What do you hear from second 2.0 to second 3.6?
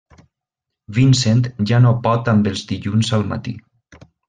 pot amb els dilluns al matí!